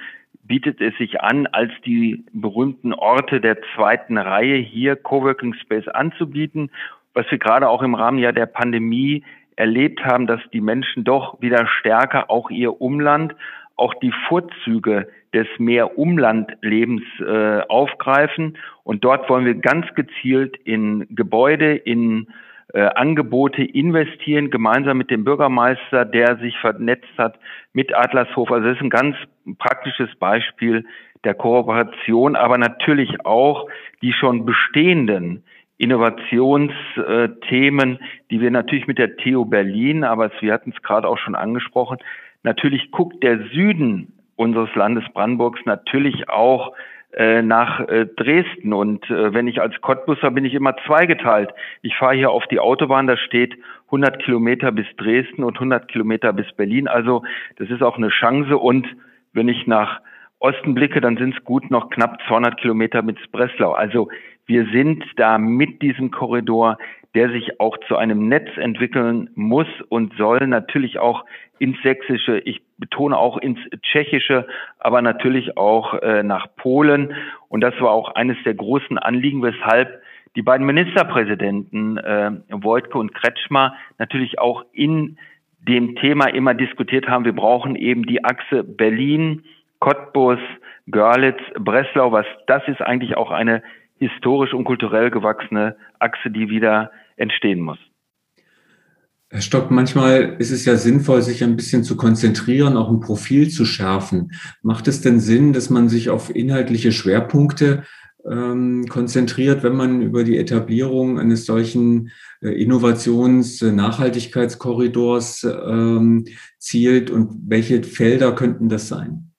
bietet 0.50 0.81
es 0.81 0.97
sich 0.99 1.20
an, 1.20 1.47
als 1.47 1.70
die 1.87 2.25
berühmten 2.32 2.93
Orte 2.93 3.41
der 3.41 3.58
zweiten 3.76 4.19
Reihe 4.19 4.56
hier 4.56 4.97
Coworking 4.97 5.55
Space 5.55 5.87
anzubieten, 5.87 6.73
was 7.14 7.25
wir 7.31 7.38
gerade 7.38 7.69
auch 7.69 7.82
im 7.82 7.94
Rahmen 7.94 8.19
ja 8.19 8.32
der 8.32 8.47
Pandemie 8.47 9.23
erlebt 9.55 10.05
haben, 10.05 10.26
dass 10.26 10.41
die 10.52 10.61
Menschen 10.61 11.05
doch 11.05 11.41
wieder 11.41 11.69
stärker 11.79 12.31
auch 12.31 12.50
ihr 12.50 12.81
Umland, 12.81 13.37
auch 13.76 13.94
die 13.94 14.12
Vorzüge 14.26 15.06
des 15.32 15.47
mehr 15.58 15.97
Umlandlebens 15.97 17.05
äh, 17.20 17.61
aufgreifen. 17.69 18.58
Und 18.82 19.05
dort 19.05 19.31
wollen 19.31 19.44
wir 19.44 19.55
ganz 19.55 19.87
gezielt 19.94 20.56
in 20.64 21.06
Gebäude, 21.11 21.76
in 21.76 22.26
äh, 22.75 22.81
Angebote 22.81 23.62
investieren, 23.62 24.50
gemeinsam 24.50 24.99
mit 24.99 25.12
dem 25.12 25.23
Bürgermeister, 25.23 26.05
der 26.05 26.38
sich 26.38 26.58
vernetzt 26.58 27.17
hat 27.19 27.38
mit 27.73 27.94
Adlershof. 27.94 28.50
Also 28.50 28.66
das 28.66 28.78
ist 28.78 28.83
ein 28.83 28.90
ganz 28.90 29.14
praktisches 29.59 30.14
Beispiel 30.16 30.85
der 31.25 31.35
Kooperation, 31.35 32.37
aber 32.37 32.59
natürlich 32.59 33.25
auch 33.25 33.66
die 34.02 34.12
schon 34.12 34.44
bestehenden 34.47 35.42
Innovationsthemen, 35.78 37.99
die 38.30 38.40
wir 38.40 38.50
natürlich 38.50 38.87
mit 38.87 38.99
der 38.99 39.16
TU 39.16 39.47
Berlin, 39.47 40.04
aber 40.04 40.30
wir 40.40 40.52
hatten 40.52 40.75
es 40.76 40.82
gerade 40.82 41.09
auch 41.09 41.18
schon 41.18 41.35
angesprochen, 41.35 41.97
natürlich 42.42 42.90
guckt 42.90 43.23
der 43.23 43.38
Süden 43.49 44.12
unseres 44.37 44.75
Landes 44.75 45.04
Brandenburgs 45.12 45.61
natürlich 45.64 46.28
auch 46.28 46.75
äh, 47.12 47.42
nach 47.42 47.80
äh, 47.88 48.06
Dresden. 48.06 48.73
Und 48.73 49.09
äh, 49.11 49.35
wenn 49.35 49.49
ich 49.49 49.61
als 49.61 49.80
Cottbusser 49.80 50.30
bin 50.30 50.44
ich 50.44 50.54
immer 50.54 50.76
zweigeteilt. 50.87 51.50
Ich 51.82 51.97
fahre 51.97 52.14
hier 52.14 52.30
auf 52.30 52.47
die 52.47 52.61
Autobahn, 52.61 53.06
da 53.06 53.16
steht 53.16 53.56
100 53.87 54.23
Kilometer 54.23 54.70
bis 54.70 54.87
Dresden 54.97 55.42
und 55.42 55.56
100 55.56 55.88
Kilometer 55.88 56.32
bis 56.32 56.50
Berlin. 56.52 56.87
Also 56.87 57.23
das 57.56 57.68
ist 57.68 57.82
auch 57.82 57.97
eine 57.97 58.11
Chance. 58.11 58.56
Und 58.56 58.87
wenn 59.33 59.49
ich 59.49 59.67
nach 59.67 60.01
Osten 60.39 60.75
blicke, 60.75 61.01
dann 61.01 61.19
sind 61.19 61.37
es 61.37 61.45
gut 61.45 61.71
noch 61.71 61.91
knapp 61.91 62.19
200 62.27 62.59
Kilometer 62.59 63.03
bis 63.03 63.17
Breslau. 63.31 63.73
Also 63.73 64.09
wir 64.47 64.67
sind 64.73 65.05
da 65.17 65.39
mit 65.39 65.83
diesem 65.83 66.11
Korridor, 66.11 66.79
der 67.15 67.31
sich 67.31 67.61
auch 67.61 67.77
zu 67.89 67.97
einem 67.97 68.29
Netz 68.29 68.49
entwickeln 68.57 69.31
muss 69.35 69.67
und 69.89 70.15
soll, 70.17 70.47
natürlich 70.47 70.99
auch 70.99 71.25
ins 71.59 71.77
Sächsische, 71.83 72.39
ich 72.39 72.63
betone 72.79 73.19
auch 73.19 73.37
ins 73.37 73.59
Tschechische, 73.83 74.47
aber 74.79 75.03
natürlich 75.03 75.57
auch 75.57 75.95
äh, 75.95 76.23
nach 76.23 76.47
Polen. 76.57 77.15
Und 77.49 77.61
das 77.61 77.75
war 77.81 77.91
auch 77.91 78.15
eines 78.15 78.37
der 78.45 78.55
großen 78.55 78.97
Anliegen, 78.97 79.43
weshalb 79.43 80.03
die 80.37 80.43
beiden 80.43 80.65
Ministerpräsidenten 80.65 81.99
äh, 81.99 82.31
Wojtke 82.51 82.97
und 82.97 83.13
Kretschmer 83.13 83.75
natürlich 83.99 84.39
auch 84.39 84.65
in 84.73 85.19
dem 85.67 85.97
Thema 85.97 86.26
immer 86.26 86.55
diskutiert 86.55 87.09
haben, 87.09 87.25
wir 87.25 87.35
brauchen 87.35 87.76
eben 87.76 88.05
die 88.05 88.25
Achse 88.25 88.64
Berlin, 88.64 89.43
Cottbus, 89.79 90.38
Görlitz, 90.90 91.40
Breslau, 91.59 92.12
was 92.12 92.26
das 92.47 92.62
ist 92.67 92.81
eigentlich 92.81 93.17
auch 93.17 93.31
eine 93.31 93.62
historisch 93.99 94.55
und 94.55 94.64
kulturell 94.64 95.11
gewachsene 95.11 95.76
Achse, 95.99 96.31
die 96.31 96.49
wieder 96.49 96.90
entstehen 97.17 97.61
muss. 97.61 97.79
Herr 99.33 99.43
Stock, 99.43 99.71
manchmal 99.71 100.37
ist 100.40 100.50
es 100.50 100.64
ja 100.64 100.75
sinnvoll, 100.75 101.23
sich 101.23 101.45
ein 101.45 101.55
bisschen 101.55 101.85
zu 101.85 101.97
konzentrieren, 101.97 102.76
auch 102.76 102.90
ein 102.90 102.99
Profil 102.99 103.49
zu 103.49 103.64
schärfen. 103.64 104.33
Macht 104.62 104.88
es 104.88 105.02
denn 105.02 105.21
Sinn, 105.21 105.52
dass 105.52 105.71
man 105.71 105.88
sich 105.88 106.11
auf 106.11 106.35
inhaltliche 106.35 106.90
Schwerpunkte 106.90 107.85
ähm, 108.29 108.87
konzentriert, 108.89 109.62
wenn 109.62 109.77
man 109.77 110.03
über 110.03 110.25
die 110.25 110.39
Etablierung 110.39 111.19
eines 111.19 111.47
solchen 111.47 112.11
äh, 112.41 112.49
Innovations-Nachhaltigkeitskorridors 112.49 115.45
ähm, 115.45 116.27
zielt 116.59 117.11
und 117.11 117.31
welche 117.47 117.83
Felder 117.83 118.35
könnten 118.35 118.69
das 118.69 118.89
sein? 118.89 119.33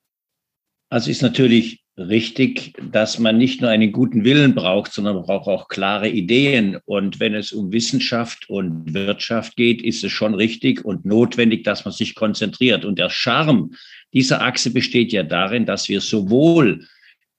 Also 0.90 1.12
ist 1.12 1.22
natürlich 1.22 1.82
richtig, 1.98 2.74
dass 2.92 3.20
man 3.20 3.38
nicht 3.38 3.62
nur 3.62 3.70
einen 3.70 3.92
guten 3.92 4.24
Willen 4.24 4.56
braucht, 4.56 4.94
sondern 4.94 5.16
man 5.16 5.26
braucht 5.26 5.48
auch 5.48 5.68
klare 5.68 6.10
Ideen. 6.10 6.78
Und 6.86 7.20
wenn 7.20 7.36
es 7.36 7.52
um 7.52 7.72
Wissenschaft 7.72 8.50
und 8.50 8.94
Wirtschaft 8.94 9.56
geht, 9.56 9.82
ist 9.82 10.04
es 10.04 10.12
schon 10.12 10.34
richtig 10.34 10.84
und 10.84 11.06
notwendig, 11.06 11.64
dass 11.64 11.86
man 11.86 11.94
sich 11.94 12.16
konzentriert. 12.16 12.86
Und 12.86 12.98
der 12.98 13.10
Charme 13.10 13.72
dieser 14.14 14.42
Achse 14.42 14.72
besteht 14.72 15.12
ja 15.12 15.24
darin, 15.24 15.66
dass 15.66 15.90
wir 15.90 16.02
sowohl 16.02 16.86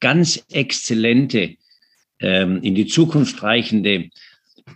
ganz 0.02 0.44
exzellente, 0.52 1.56
ähm, 2.20 2.60
in 2.62 2.74
die 2.74 2.86
Zukunft 2.86 3.42
reichende 3.42 4.10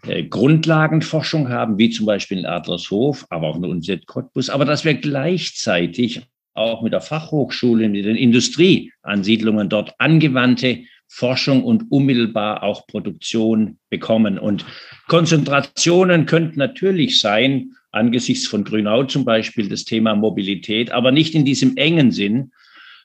äh, 0.07 0.25
Grundlagenforschung 0.25 1.51
haben, 1.51 1.77
wie 1.77 1.91
zum 1.91 2.07
Beispiel 2.07 2.39
in 2.39 2.47
Adlershof, 2.47 3.27
aber 3.29 3.49
auch 3.49 3.57
in 3.57 3.63
der 3.63 3.71
Universität 3.71 4.07
Cottbus, 4.07 4.49
aber 4.49 4.65
dass 4.65 4.87
wir 4.87 4.95
gleichzeitig 4.95 6.23
auch 6.55 6.81
mit 6.81 6.95
der 6.95 7.03
Fachhochschule, 7.03 7.89
mit 7.89 8.07
den 8.07 8.17
Industrieansiedlungen 8.17 9.69
dort 9.69 9.95
angewandte 9.99 10.85
Forschung 11.09 11.63
und 11.63 11.91
unmittelbar 11.91 12.63
auch 12.63 12.87
Produktion 12.87 13.79
bekommen. 13.91 14.39
Und 14.39 14.65
Konzentrationen 15.07 16.27
könnten 16.27 16.59
natürlich 16.59 17.21
sein, 17.21 17.73
angesichts 17.93 18.47
von 18.47 18.65
Grünau 18.65 19.05
zum 19.05 19.25
Beispiel, 19.25 19.69
das 19.69 19.85
Thema 19.85 20.15
Mobilität, 20.15 20.91
aber 20.91 21.13
nicht 21.13 21.35
in 21.35 21.45
diesem 21.45 21.77
engen 21.77 22.11
Sinn, 22.11 22.53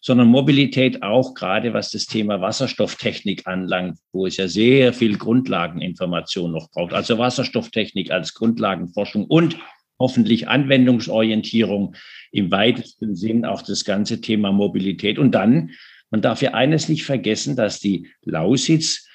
sondern 0.02 0.28
Mobilität 0.28 1.04
auch 1.04 1.36
gerade 1.36 1.74
was 1.74 1.92
das 1.92 2.08
Thema 2.08 2.42
Wasserstofftechnik 2.42 3.48
anlangt, 3.48 4.00
wo 4.12 4.26
es 4.26 4.38
ja 4.38 4.48
sehr 4.48 4.94
viel 4.94 5.18
Grundlageninformation 5.18 6.52
noch 6.52 6.70
braucht. 6.72 6.94
Also 6.94 7.20
Wasserstofftechnik 7.20 8.12
als 8.12 8.34
Grundlagenforschung 8.34 9.26
und 9.26 9.58
hoffentlich 10.00 10.48
Anwendungsorientierung 10.48 11.96
im 12.32 12.50
weitesten 12.50 13.16
Sinn 13.16 13.46
auch 13.46 13.62
das 13.62 13.86
ganze 13.86 14.20
Thema 14.20 14.52
Mobilität. 14.52 15.20
Und 15.20 15.32
dann, 15.34 15.72
man 16.10 16.22
darf 16.22 16.42
ja 16.42 16.56
eines 16.56 16.90
nicht 16.90 17.04
vergessen, 17.04 17.56
dass 17.56 17.80
die 17.80 18.08
Lausitz, 18.24 19.08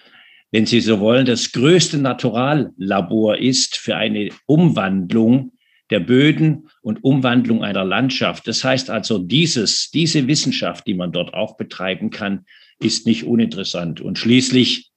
wenn 0.52 0.64
Sie 0.64 0.80
so 0.80 1.00
wollen, 1.00 1.26
das 1.26 1.50
größte 1.50 1.98
Naturallabor 1.98 3.38
ist 3.38 3.76
für 3.76 3.96
eine 3.96 4.28
Umwandlung 4.46 5.55
der 5.90 6.00
Böden 6.00 6.68
und 6.82 7.04
Umwandlung 7.04 7.62
einer 7.62 7.84
Landschaft. 7.84 8.46
Das 8.48 8.64
heißt 8.64 8.90
also, 8.90 9.18
dieses, 9.18 9.90
diese 9.90 10.26
Wissenschaft, 10.26 10.86
die 10.86 10.94
man 10.94 11.12
dort 11.12 11.34
auch 11.34 11.56
betreiben 11.56 12.10
kann, 12.10 12.44
ist 12.80 13.06
nicht 13.06 13.24
uninteressant. 13.24 14.00
Und 14.00 14.18
schließlich, 14.18 14.90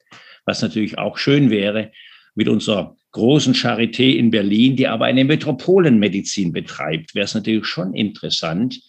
was 0.45 0.61
natürlich 0.61 0.97
auch 0.97 1.17
schön 1.17 1.49
wäre, 1.49 1.91
mit 2.35 2.47
unserer 2.47 2.95
großen 3.11 3.53
Charité 3.53 4.15
in 4.15 4.31
Berlin, 4.31 4.75
die 4.75 4.87
aber 4.87 5.05
eine 5.05 5.25
Metropolenmedizin 5.25 6.51
betreibt, 6.51 7.15
wäre 7.15 7.25
es 7.25 7.33
natürlich 7.33 7.65
schon 7.65 7.93
interessant, 7.93 8.79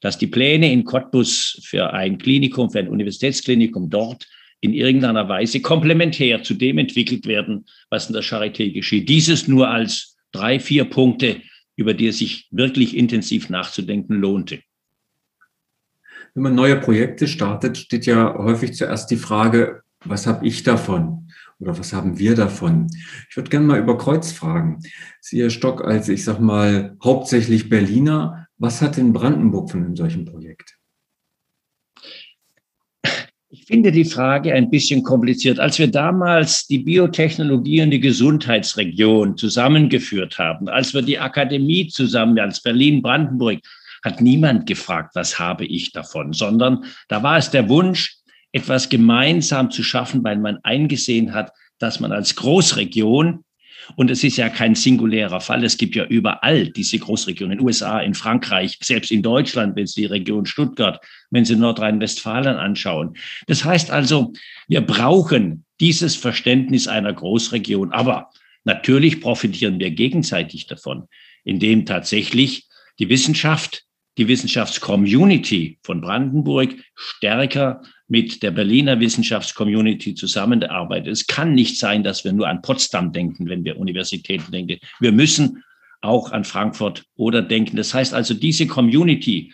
dass 0.00 0.18
die 0.18 0.26
Pläne 0.26 0.72
in 0.72 0.84
Cottbus 0.84 1.60
für 1.64 1.92
ein 1.92 2.18
Klinikum, 2.18 2.70
für 2.70 2.80
ein 2.80 2.88
Universitätsklinikum 2.88 3.90
dort 3.90 4.26
in 4.60 4.72
irgendeiner 4.72 5.28
Weise 5.28 5.60
komplementär 5.60 6.42
zu 6.42 6.54
dem 6.54 6.78
entwickelt 6.78 7.26
werden, 7.26 7.66
was 7.90 8.08
in 8.08 8.12
der 8.12 8.22
Charité 8.22 8.72
geschieht. 8.72 9.08
Dieses 9.08 9.48
nur 9.48 9.68
als 9.68 10.15
drei, 10.36 10.60
vier 10.60 10.84
Punkte, 10.84 11.40
über 11.76 11.94
die 11.94 12.08
es 12.08 12.18
sich 12.18 12.48
wirklich 12.50 12.96
intensiv 12.96 13.48
nachzudenken 13.50 14.14
lohnte. 14.14 14.60
Wenn 16.34 16.42
man 16.42 16.54
neue 16.54 16.76
Projekte 16.76 17.28
startet, 17.28 17.78
steht 17.78 18.06
ja 18.06 18.34
häufig 18.36 18.74
zuerst 18.74 19.10
die 19.10 19.16
Frage, 19.16 19.82
was 20.04 20.26
habe 20.26 20.46
ich 20.46 20.62
davon? 20.62 21.30
Oder 21.58 21.78
was 21.78 21.94
haben 21.94 22.18
wir 22.18 22.34
davon? 22.34 22.88
Ich 23.30 23.36
würde 23.36 23.48
gerne 23.48 23.66
mal 23.66 23.78
über 23.78 23.96
Kreuz 23.96 24.32
fragen. 24.32 24.80
Sie, 25.20 25.40
Herr 25.40 25.50
Stock, 25.50 25.82
als 25.82 26.08
ich 26.10 26.24
sag 26.24 26.38
mal 26.38 26.96
hauptsächlich 27.02 27.70
Berliner, 27.70 28.46
was 28.58 28.82
hat 28.82 28.98
denn 28.98 29.14
Brandenburg 29.14 29.70
von 29.70 29.84
einem 29.84 29.96
solchen 29.96 30.26
Projekt? 30.26 30.75
Ich 33.48 33.64
finde 33.64 33.92
die 33.92 34.04
Frage 34.04 34.52
ein 34.54 34.70
bisschen 34.70 35.04
kompliziert. 35.04 35.60
Als 35.60 35.78
wir 35.78 35.86
damals 35.86 36.66
die 36.66 36.80
Biotechnologie 36.80 37.80
und 37.80 37.90
die 37.90 38.00
Gesundheitsregion 38.00 39.36
zusammengeführt 39.36 40.36
haben, 40.36 40.68
als 40.68 40.92
wir 40.94 41.02
die 41.02 41.18
Akademie 41.18 41.86
zusammen, 41.86 42.40
als 42.40 42.60
Berlin-Brandenburg, 42.60 43.60
hat 44.04 44.20
niemand 44.20 44.66
gefragt, 44.66 45.14
was 45.14 45.38
habe 45.38 45.64
ich 45.64 45.92
davon, 45.92 46.32
sondern 46.32 46.84
da 47.08 47.22
war 47.22 47.38
es 47.38 47.50
der 47.50 47.68
Wunsch, 47.68 48.16
etwas 48.50 48.88
gemeinsam 48.88 49.70
zu 49.70 49.84
schaffen, 49.84 50.24
weil 50.24 50.38
man 50.38 50.58
eingesehen 50.64 51.32
hat, 51.32 51.52
dass 51.78 52.00
man 52.00 52.10
als 52.10 52.34
Großregion 52.34 53.44
und 53.94 54.10
es 54.10 54.24
ist 54.24 54.36
ja 54.36 54.48
kein 54.48 54.74
singulärer 54.74 55.40
Fall. 55.40 55.62
Es 55.64 55.76
gibt 55.76 55.94
ja 55.94 56.04
überall 56.04 56.68
diese 56.68 56.98
Großregionen, 56.98 57.52
in 57.52 57.58
den 57.58 57.66
USA, 57.66 58.00
in 58.00 58.14
Frankreich, 58.14 58.78
selbst 58.82 59.10
in 59.10 59.22
Deutschland, 59.22 59.76
wenn 59.76 59.86
Sie 59.86 60.02
die 60.02 60.06
Region 60.06 60.46
Stuttgart, 60.46 61.00
wenn 61.30 61.44
Sie 61.44 61.56
Nordrhein-Westfalen 61.56 62.56
anschauen. 62.56 63.16
Das 63.46 63.64
heißt 63.64 63.90
also, 63.90 64.32
wir 64.66 64.80
brauchen 64.80 65.64
dieses 65.80 66.16
Verständnis 66.16 66.88
einer 66.88 67.12
Großregion. 67.12 67.92
Aber 67.92 68.30
natürlich 68.64 69.20
profitieren 69.20 69.78
wir 69.78 69.90
gegenseitig 69.90 70.66
davon, 70.66 71.06
indem 71.44 71.86
tatsächlich 71.86 72.66
die 72.98 73.08
Wissenschaft, 73.08 73.84
die 74.18 74.28
Wissenschaftscommunity 74.28 75.78
von 75.82 76.00
Brandenburg 76.00 76.74
stärker 76.94 77.82
mit 78.08 78.42
der 78.42 78.50
Berliner 78.50 78.98
Wissenschaftscommunity 79.00 80.14
zusammenarbeitet. 80.14 81.08
Es 81.08 81.26
kann 81.26 81.54
nicht 81.54 81.78
sein, 81.78 82.02
dass 82.02 82.24
wir 82.24 82.32
nur 82.32 82.48
an 82.48 82.62
Potsdam 82.62 83.12
denken, 83.12 83.48
wenn 83.48 83.64
wir 83.64 83.78
Universitäten 83.78 84.52
denken. 84.52 84.78
Wir 85.00 85.12
müssen 85.12 85.62
auch 86.00 86.32
an 86.32 86.44
Frankfurt 86.44 87.04
oder 87.16 87.42
denken. 87.42 87.76
Das 87.76 87.92
heißt 87.92 88.14
also, 88.14 88.32
diese 88.32 88.66
Community, 88.66 89.52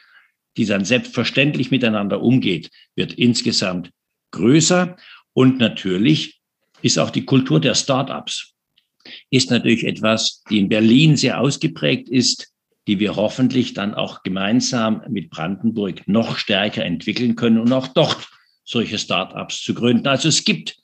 die 0.57 0.67
dann 0.67 0.85
selbstverständlich 0.85 1.71
miteinander 1.71 2.21
umgeht, 2.23 2.71
wird 2.95 3.15
insgesamt 3.15 3.91
größer. 4.33 4.97
Und 5.33 5.59
natürlich 5.59 6.41
ist 6.83 6.99
auch 6.99 7.11
die 7.11 7.25
Kultur 7.25 7.59
der 7.59 7.75
Startups, 7.75 8.55
ist 9.31 9.51
natürlich 9.51 9.85
etwas, 9.85 10.43
die 10.51 10.59
in 10.59 10.69
Berlin 10.69 11.17
sehr 11.17 11.41
ausgeprägt 11.41 12.09
ist, 12.09 12.52
die 12.87 12.99
wir 12.99 13.17
hoffentlich 13.17 13.75
dann 13.75 13.95
auch 13.95 14.23
gemeinsam 14.23 15.03
mit 15.09 15.31
Brandenburg 15.31 16.07
noch 16.07 16.37
stärker 16.37 16.85
entwickeln 16.85 17.37
können 17.37 17.59
und 17.59 17.73
auch 17.73 17.89
dort 17.89 18.29
solche 18.65 18.99
Startups 18.99 19.63
zu 19.63 19.75
gründen. 19.75 20.07
Also 20.07 20.29
es 20.29 20.45
gibt 20.45 20.77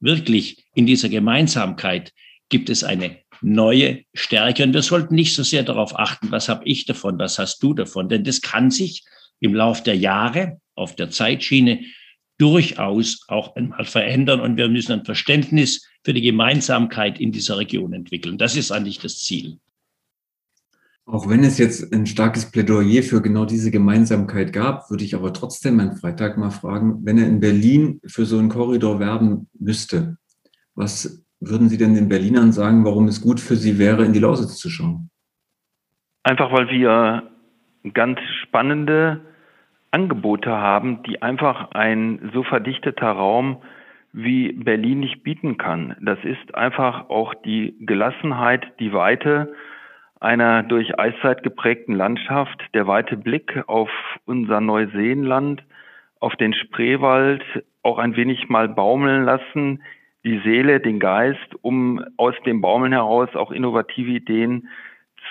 wirklich 0.00 0.64
in 0.74 0.86
dieser 0.86 1.08
Gemeinsamkeit 1.08 2.12
gibt 2.48 2.70
es 2.70 2.84
eine 2.84 3.18
neue 3.42 4.04
Stärke. 4.14 4.62
Und 4.62 4.74
wir 4.74 4.82
sollten 4.82 5.14
nicht 5.14 5.34
so 5.34 5.42
sehr 5.42 5.62
darauf 5.62 5.98
achten, 5.98 6.30
was 6.30 6.48
habe 6.48 6.64
ich 6.64 6.86
davon, 6.86 7.18
was 7.18 7.38
hast 7.38 7.62
du 7.62 7.74
davon. 7.74 8.08
Denn 8.08 8.24
das 8.24 8.40
kann 8.40 8.70
sich 8.70 9.04
im 9.40 9.54
Laufe 9.54 9.82
der 9.82 9.96
Jahre 9.96 10.60
auf 10.74 10.96
der 10.96 11.10
Zeitschiene 11.10 11.80
durchaus 12.38 13.24
auch 13.28 13.56
einmal 13.56 13.84
verändern. 13.84 14.40
Und 14.40 14.56
wir 14.56 14.68
müssen 14.68 14.92
ein 14.92 15.04
Verständnis 15.04 15.86
für 16.04 16.14
die 16.14 16.22
Gemeinsamkeit 16.22 17.18
in 17.18 17.32
dieser 17.32 17.58
Region 17.58 17.92
entwickeln. 17.92 18.38
Das 18.38 18.56
ist 18.56 18.70
eigentlich 18.70 18.98
das 18.98 19.18
Ziel. 19.18 19.58
Auch 21.08 21.28
wenn 21.30 21.44
es 21.44 21.58
jetzt 21.58 21.94
ein 21.94 22.04
starkes 22.04 22.50
Plädoyer 22.50 23.02
für 23.04 23.22
genau 23.22 23.44
diese 23.44 23.70
Gemeinsamkeit 23.70 24.52
gab, 24.52 24.90
würde 24.90 25.04
ich 25.04 25.14
aber 25.14 25.32
trotzdem 25.32 25.78
Herrn 25.78 25.96
Freitag 25.96 26.36
mal 26.36 26.50
fragen, 26.50 27.04
wenn 27.04 27.16
er 27.16 27.28
in 27.28 27.38
Berlin 27.38 28.00
für 28.04 28.26
so 28.26 28.38
einen 28.38 28.48
Korridor 28.48 28.98
werben 28.98 29.48
müsste, 29.56 30.16
was 30.74 31.24
würden 31.38 31.68
Sie 31.68 31.78
denn 31.78 31.94
den 31.94 32.08
Berlinern 32.08 32.50
sagen, 32.50 32.84
warum 32.84 33.06
es 33.06 33.20
gut 33.20 33.38
für 33.38 33.54
Sie 33.54 33.78
wäre, 33.78 34.04
in 34.04 34.12
die 34.12 34.18
Lausitz 34.18 34.56
zu 34.56 34.68
schauen? 34.68 35.10
Einfach 36.24 36.50
weil 36.50 36.68
wir 36.70 37.22
ganz 37.94 38.18
spannende 38.42 39.20
Angebote 39.92 40.50
haben, 40.50 41.04
die 41.04 41.22
einfach 41.22 41.70
ein 41.70 42.30
so 42.34 42.42
verdichteter 42.42 43.10
Raum 43.10 43.58
wie 44.12 44.52
Berlin 44.52 45.00
nicht 45.00 45.22
bieten 45.22 45.56
kann. 45.56 45.94
Das 46.00 46.18
ist 46.24 46.54
einfach 46.54 47.10
auch 47.10 47.32
die 47.34 47.76
Gelassenheit, 47.80 48.66
die 48.80 48.92
Weite, 48.92 49.54
einer 50.20 50.62
durch 50.62 50.98
Eiszeit 50.98 51.42
geprägten 51.42 51.94
Landschaft, 51.94 52.62
der 52.74 52.86
weite 52.86 53.16
Blick 53.16 53.62
auf 53.66 53.90
unser 54.24 54.60
Neuseenland, 54.60 55.62
auf 56.20 56.34
den 56.36 56.54
Spreewald, 56.54 57.42
auch 57.82 57.98
ein 57.98 58.16
wenig 58.16 58.48
mal 58.48 58.68
baumeln 58.68 59.24
lassen, 59.24 59.82
die 60.24 60.40
Seele, 60.40 60.80
den 60.80 60.98
Geist, 60.98 61.54
um 61.62 62.04
aus 62.16 62.34
dem 62.44 62.60
Baumeln 62.60 62.92
heraus 62.92 63.28
auch 63.36 63.52
innovative 63.52 64.10
Ideen 64.10 64.68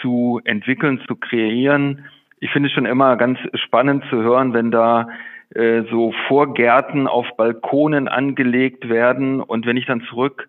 zu 0.02 0.40
entwickeln, 0.46 1.02
zu 1.08 1.16
kreieren. 1.16 2.06
Ich 2.40 2.52
finde 2.52 2.70
es 2.70 2.74
schon 2.74 2.86
immer 2.86 3.18
ganz 3.18 3.40
spannend 3.56 4.06
zu 4.10 4.18
hören, 4.18 4.54
wenn 4.54 4.72
da 4.72 5.10
äh, 5.54 5.84
so 5.92 6.14
Vorgärten 6.28 7.08
auf 7.08 7.28
Balkonen 7.38 8.08
angelegt 8.08 8.88
werden 8.88 9.42
und 9.42 9.66
wenn 9.66 9.78
ich 9.78 9.86
dann 9.86 10.02
zurück 10.02 10.48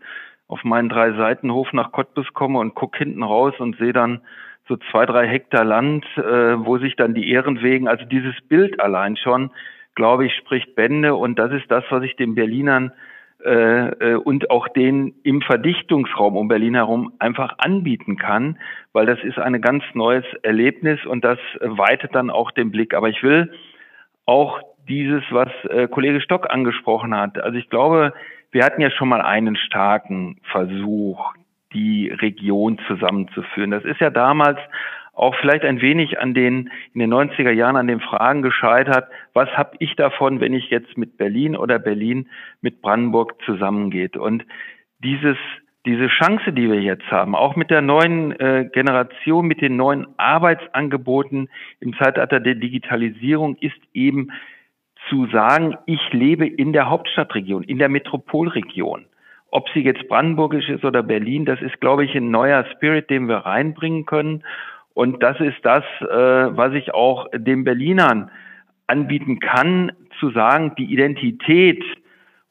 auf 0.49 0.63
meinen 0.65 0.89
drei 0.89 1.13
Seitenhof 1.13 1.73
nach 1.73 1.93
Cottbus 1.93 2.33
komme 2.33 2.59
und 2.59 2.75
gucke 2.75 2.99
hinten 2.99 3.23
raus 3.23 3.55
und 3.59 3.77
sehe 3.79 3.93
dann 3.93 4.21
so 4.69 4.77
zwei, 4.91 5.07
drei 5.07 5.27
Hektar 5.29 5.65
Land, 5.65 6.05
äh, 6.17 6.23
wo 6.23 6.79
sich 6.79 6.97
dann 6.97 7.15
die 7.15 7.31
Ehrenwegen, 7.31 7.89
also 7.89 8.05
dieses 8.05 8.35
Bild 8.49 8.81
allein 8.81 9.17
schon, 9.17 9.51
glaube 9.95 10.27
ich, 10.27 10.35
spricht 10.35 10.75
Bände 10.75 11.15
und 11.15 11.39
das 11.39 11.53
ist 11.53 11.71
das, 11.71 11.85
was 11.91 12.03
ich 12.03 12.17
den 12.17 12.35
Berlinern 12.35 12.93
äh, 13.45 14.15
und 14.15 14.51
auch 14.51 14.69
den 14.69 15.15
im 15.23 15.41
Verdichtungsraum 15.43 16.37
um 16.37 16.49
Berlin 16.49 16.75
herum 16.75 17.13
einfach 17.19 17.55
anbieten 17.59 18.17
kann, 18.17 18.59
weil 18.93 19.07
das 19.07 19.23
ist 19.23 19.39
ein 19.39 19.61
ganz 19.61 19.85
neues 19.95 20.25
Erlebnis 20.43 21.05
und 21.07 21.25
das 21.25 21.39
weitet 21.61 22.15
dann 22.15 22.31
auch 22.31 22.51
den 22.51 22.71
Blick. 22.71 22.95
Aber 22.95 23.09
ich 23.09 23.23
will 23.23 23.53
auch 24.27 24.61
dieses, 24.89 25.23
was 25.31 25.49
äh, 25.69 25.89
Kollege 25.89 26.21
Stock 26.21 26.51
angesprochen 26.51 27.15
hat. 27.17 27.39
Also 27.39 27.59
ich 27.59 27.69
glaube, 27.71 28.13
wir 28.51 28.65
hatten 28.65 28.81
ja 28.81 28.91
schon 28.91 29.09
mal 29.09 29.21
einen 29.21 29.57
starken 29.57 30.39
Versuch, 30.51 31.35
die 31.73 32.09
Region 32.09 32.79
zusammenzuführen. 32.87 33.71
Das 33.71 33.85
ist 33.85 34.01
ja 34.01 34.11
damals 34.11 34.59
auch 35.13 35.35
vielleicht 35.37 35.65
ein 35.65 35.81
wenig 35.81 36.21
an 36.21 36.35
den 36.35 36.71
in 36.93 37.01
den 37.01 37.13
90er 37.13 37.51
Jahren 37.51 37.77
an 37.77 37.87
den 37.87 38.01
Fragen 38.01 38.43
gescheitert, 38.43 39.09
was 39.33 39.49
habe 39.51 39.77
ich 39.79 39.97
davon, 39.97 40.41
wenn 40.41 40.53
ich 40.53 40.69
jetzt 40.71 40.97
mit 40.99 41.17
Berlin 41.17 41.57
oder 41.57 41.79
Berlin 41.79 42.29
mit 42.61 42.83
Brandenburg 42.83 43.35
zusammengeht 43.45 44.17
und 44.17 44.45
dieses 45.03 45.39
diese 45.87 46.09
Chance, 46.09 46.53
die 46.53 46.69
wir 46.69 46.83
jetzt 46.83 47.09
haben, 47.13 47.37
auch 47.37 47.55
mit 47.55 47.71
der 47.71 47.81
neuen 47.81 48.33
äh, 48.41 48.69
Generation, 48.73 49.47
mit 49.47 49.61
den 49.61 49.77
neuen 49.77 50.07
Arbeitsangeboten 50.17 51.49
im 51.79 51.97
Zeitalter 51.97 52.41
der 52.41 52.57
Digitalisierung, 52.57 53.57
ist 53.61 53.79
eben 53.95 54.33
zu 55.09 55.27
sagen, 55.27 55.77
ich 55.87 56.01
lebe 56.13 56.47
in 56.47 56.73
der 56.73 56.91
Hauptstadtregion, 56.91 57.63
in 57.63 57.79
der 57.79 57.89
Metropolregion. 57.89 59.07
Ob 59.51 59.69
sie 59.71 59.81
jetzt 59.81 60.09
brandenburgisch 60.09 60.69
ist 60.69 60.85
oder 60.85 61.03
Berlin, 61.03 61.45
das 61.45 61.61
ist, 61.63 61.81
glaube 61.81 62.05
ich, 62.05 62.15
ein 62.15 62.31
neuer 62.31 62.65
Spirit, 62.75 63.11
den 63.11 63.29
wir 63.29 63.39
reinbringen 63.39 64.05
können. 64.05 64.45
Und 64.95 65.23
das 65.23 65.39
ist 65.41 65.59
das, 65.63 65.85
äh, 66.01 66.57
was 66.57 66.73
ich 66.75 66.95
auch 66.95 67.29
den 67.33 67.65
Berlinern 67.65 68.31
anbieten 68.87 69.41
kann, 69.41 69.93
zu 70.19 70.31
sagen, 70.31 70.75
die 70.77 70.93
Identität 70.93 71.83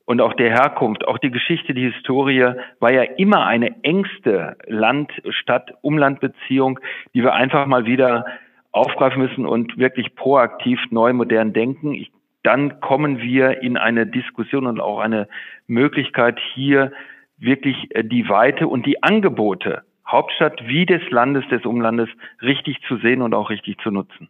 und 0.05 0.21
auch 0.21 0.33
der 0.33 0.51
Herkunft, 0.51 1.07
auch 1.07 1.17
die 1.17 1.31
Geschichte, 1.31 1.73
die 1.73 1.91
Historie 1.91 2.53
war 2.79 2.91
ja 2.91 3.01
immer 3.03 3.45
eine 3.45 3.83
engste 3.83 4.55
Land-Stadt-Umland-Beziehung, 4.67 6.79
die 7.13 7.23
wir 7.23 7.33
einfach 7.33 7.65
mal 7.65 7.85
wieder 7.85 8.25
aufgreifen 8.71 9.21
müssen 9.21 9.45
und 9.45 9.77
wirklich 9.77 10.15
proaktiv 10.15 10.79
neu 10.91 11.11
modern 11.13 11.53
denken. 11.53 11.93
Ich, 11.93 12.11
dann 12.45 12.79
kommen 12.79 13.19
wir 13.19 13.61
in 13.61 13.77
eine 13.77 14.05
Diskussion 14.05 14.67
und 14.67 14.79
auch 14.79 14.99
eine 14.99 15.27
Möglichkeit 15.67 16.39
hier 16.53 16.91
wirklich 17.37 17.75
äh, 17.89 18.03
die 18.03 18.29
Weite 18.29 18.67
und 18.67 18.85
die 18.85 19.03
Angebote 19.03 19.83
Hauptstadt 20.07 20.61
wie 20.67 20.85
des 20.85 21.01
Landes, 21.09 21.43
des 21.49 21.65
Umlandes 21.65 22.09
richtig 22.41 22.77
zu 22.87 22.97
sehen 22.97 23.21
und 23.21 23.33
auch 23.33 23.49
richtig 23.49 23.79
zu 23.81 23.89
nutzen. 23.89 24.29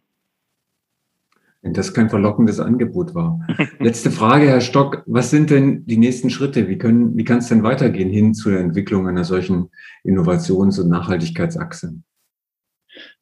Wenn 1.60 1.74
das 1.74 1.92
kein 1.92 2.08
verlockendes 2.08 2.60
Angebot 2.60 3.14
war. 3.14 3.40
Letzte 3.78 4.10
Frage, 4.10 4.46
Herr 4.46 4.60
Stock. 4.60 5.02
Was 5.06 5.30
sind 5.30 5.50
denn 5.50 5.84
die 5.84 5.96
nächsten 5.96 6.30
Schritte? 6.30 6.68
Wie, 6.68 6.78
können, 6.78 7.16
wie 7.16 7.24
kann 7.24 7.38
es 7.38 7.48
denn 7.48 7.62
weitergehen 7.62 8.10
hin 8.10 8.34
zur 8.34 8.58
Entwicklung 8.58 9.08
einer 9.08 9.24
solchen 9.24 9.70
Innovations- 10.04 10.80
und 10.80 10.88
Nachhaltigkeitsachse? 10.88 12.00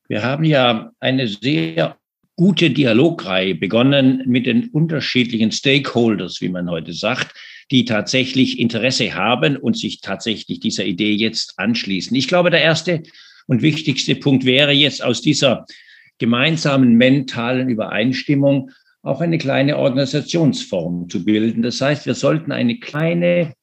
Wir 0.07 0.23
haben 0.23 0.45
ja 0.45 0.93
eine 1.01 1.27
sehr 1.27 1.97
gute 2.37 2.71
Dialogreihe 2.71 3.55
begonnen 3.55 4.23
mit 4.27 4.47
den 4.47 4.69
unterschiedlichen 4.71 5.53
Stakeholders, 5.53 6.41
wie 6.41 6.49
man 6.49 6.71
heute 6.71 6.93
sagt, 6.93 7.35
die 7.71 7.85
tatsächlich 7.85 8.59
Interesse 8.59 9.15
haben 9.15 9.57
und 9.57 9.77
sich 9.77 10.01
tatsächlich 10.01 10.61
dieser 10.61 10.85
Idee 10.85 11.15
jetzt 11.15 11.59
anschließen. 11.59 12.17
Ich 12.17 12.29
glaube, 12.29 12.51
der 12.51 12.63
erste 12.63 13.03
und 13.47 13.63
wichtigste 13.63 14.17
Punkt 14.17 14.45
wäre 14.45 14.73
jetzt 14.73 15.03
aus 15.03 15.21
dieser 15.21 15.65
gemeinsamen 16.19 16.95
mentalen 16.95 17.69
Übereinstimmung 17.69 18.71
auch 19.03 19.21
eine 19.21 19.39
kleine 19.39 19.77
Organisationsform 19.77 21.09
zu 21.09 21.25
bilden. 21.25 21.63
Das 21.63 21.81
heißt, 21.81 22.07
wir 22.07 22.15
sollten 22.15 22.53
eine 22.53 22.79
kleine 22.79 23.55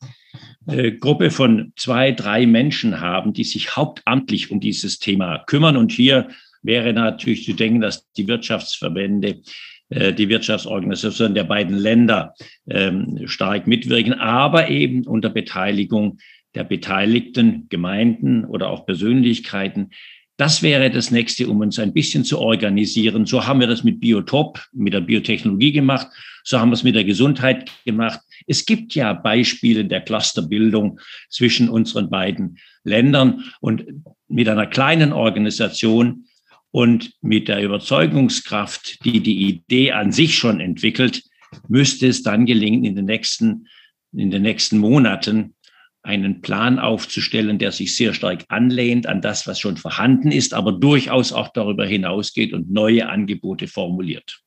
äh, 0.67 0.91
Gruppe 0.91 1.31
von 1.31 1.73
zwei, 1.75 2.11
drei 2.11 2.45
Menschen 2.45 3.01
haben, 3.01 3.33
die 3.33 3.43
sich 3.43 3.75
hauptamtlich 3.75 4.51
um 4.51 4.59
dieses 4.59 4.99
Thema 4.99 5.39
kümmern. 5.47 5.77
Und 5.77 5.91
hier 5.91 6.29
wäre 6.63 6.93
natürlich 6.93 7.45
zu 7.45 7.53
denken, 7.53 7.81
dass 7.81 8.11
die 8.13 8.27
Wirtschaftsverbände, 8.27 9.41
äh, 9.89 10.13
die 10.13 10.29
Wirtschaftsorganisationen 10.29 11.35
der 11.35 11.43
beiden 11.43 11.77
Länder 11.77 12.33
ähm, 12.69 13.21
stark 13.25 13.67
mitwirken, 13.67 14.13
aber 14.13 14.69
eben 14.69 15.05
unter 15.05 15.29
Beteiligung 15.29 16.17
der 16.55 16.63
beteiligten 16.63 17.67
Gemeinden 17.69 18.45
oder 18.45 18.69
auch 18.69 18.85
Persönlichkeiten. 18.85 19.91
Das 20.37 20.63
wäre 20.63 20.89
das 20.89 21.11
nächste, 21.11 21.47
um 21.47 21.59
uns 21.59 21.77
ein 21.77 21.93
bisschen 21.93 22.25
zu 22.25 22.39
organisieren. 22.39 23.25
So 23.25 23.45
haben 23.45 23.59
wir 23.59 23.67
das 23.67 23.83
mit 23.83 23.99
Biotop, 23.99 24.59
mit 24.73 24.93
der 24.93 25.01
Biotechnologie 25.01 25.71
gemacht. 25.71 26.07
So 26.43 26.59
haben 26.59 26.69
wir 26.69 26.73
es 26.73 26.83
mit 26.83 26.95
der 26.95 27.03
Gesundheit 27.03 27.71
gemacht. 27.85 28.19
Es 28.47 28.65
gibt 28.65 28.95
ja 28.95 29.13
Beispiele 29.13 29.85
der 29.85 30.01
Clusterbildung 30.01 30.99
zwischen 31.29 31.69
unseren 31.69 32.09
beiden 32.09 32.57
Ländern 32.83 33.43
und 33.59 33.85
mit 34.27 34.49
einer 34.49 34.65
kleinen 34.65 35.13
Organisation 35.13 36.25
und 36.71 37.13
mit 37.21 37.47
der 37.47 37.61
Überzeugungskraft, 37.61 39.03
die 39.05 39.19
die 39.19 39.47
Idee 39.47 39.91
an 39.91 40.11
sich 40.11 40.37
schon 40.37 40.59
entwickelt, 40.59 41.23
müsste 41.67 42.07
es 42.07 42.23
dann 42.23 42.45
gelingen, 42.45 42.85
in 42.85 42.95
den 42.95 43.05
nächsten, 43.05 43.67
in 44.13 44.31
den 44.31 44.41
nächsten 44.41 44.77
Monaten 44.77 45.55
einen 46.03 46.41
Plan 46.41 46.79
aufzustellen, 46.79 47.59
der 47.59 47.71
sich 47.71 47.95
sehr 47.95 48.13
stark 48.13 48.45
anlehnt 48.47 49.05
an 49.05 49.21
das, 49.21 49.45
was 49.45 49.59
schon 49.59 49.77
vorhanden 49.77 50.31
ist, 50.31 50.53
aber 50.53 50.71
durchaus 50.71 51.31
auch 51.31 51.49
darüber 51.49 51.85
hinausgeht 51.85 52.53
und 52.53 52.71
neue 52.71 53.07
Angebote 53.07 53.67
formuliert. 53.67 54.41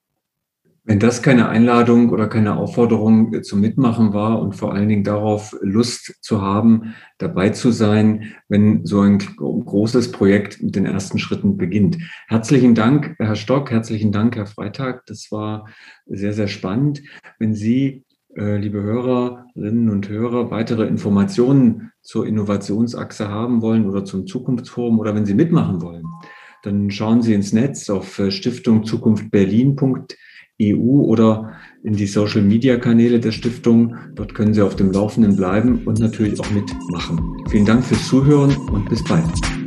Wenn 0.87 0.99
das 0.99 1.23
keine 1.23 1.49
Einladung 1.49 2.11
oder 2.11 2.29
keine 2.29 2.59
Aufforderung 2.59 3.43
zum 3.43 3.63
Mitmachen 3.63 4.13
war 4.13 4.43
und 4.43 4.55
vor 4.55 4.75
allen 4.75 4.91
Dingen 4.91 5.03
darauf 5.03 5.57
Lust 5.63 6.17
zu 6.21 6.43
haben, 6.43 6.95
dabei 7.17 7.49
zu 7.51 7.71
sein, 7.71 8.35
wenn 8.49 8.85
so 8.85 9.01
ein 9.01 9.17
großes 9.19 10.13
Projekt 10.13 10.63
mit 10.63 10.77
den 10.77 10.85
ersten 10.85 11.19
Schritten 11.19 11.57
beginnt. 11.57 11.97
Herzlichen 12.29 12.75
Dank, 12.75 13.17
Herr 13.19 13.35
Stock, 13.35 13.71
herzlichen 13.71 14.13
Dank, 14.13 14.37
Herr 14.37 14.45
Freitag. 14.45 15.07
Das 15.07 15.33
war 15.33 15.69
sehr, 16.05 16.35
sehr 16.35 16.49
spannend. 16.49 17.01
Wenn 17.39 17.55
Sie, 17.55 18.05
äh, 18.37 18.59
liebe 18.59 18.83
Hörerinnen 18.83 19.89
und 19.89 20.11
Hörer, 20.11 20.51
weitere 20.51 20.87
Informationen 20.87 21.93
zur 22.03 22.27
Innovationsachse 22.27 23.31
haben 23.31 23.63
wollen 23.63 23.89
oder 23.89 24.05
zum 24.05 24.27
Zukunftsforum 24.27 24.99
oder 24.99 25.15
wenn 25.15 25.25
Sie 25.25 25.33
mitmachen 25.33 25.81
wollen, 25.81 26.05
dann 26.63 26.91
schauen 26.91 27.23
Sie 27.23 27.33
ins 27.33 27.55
Netz 27.55 27.89
auf 27.89 28.19
äh, 28.19 28.31
stiftungzukunftberlin.de 28.31 30.15
EU 30.63 31.03
oder 31.03 31.53
in 31.83 31.95
die 31.95 32.07
Social-Media-Kanäle 32.07 33.21
der 33.21 33.33
Stiftung. 33.33 33.97
Dort 34.15 34.35
können 34.35 34.55
Sie 34.55 34.63
auf 34.63 34.77
dem 34.77 34.93
Laufenden 34.93 35.37
bleiben 35.37 35.83
und 35.85 35.99
natürlich 35.99 36.39
auch 36.41 36.51
mitmachen. 36.51 37.21
Vielen 37.51 37.65
Dank 37.65 37.85
fürs 37.85 38.07
Zuhören 38.07 38.57
und 38.69 38.89
bis 38.89 39.03
bald. 39.05 39.64